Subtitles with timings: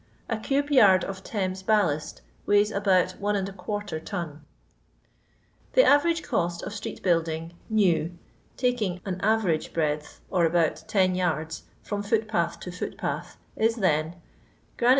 [0.27, 4.43] A cube yard of Thames ballast weighs about 1^ ton.
[5.73, 8.17] The average cost of street building, new,
[8.57, 14.15] taking an ayerage breadth, or about ten yards, from foot path to footpath, is then—
[14.77, 14.89] Per MUe.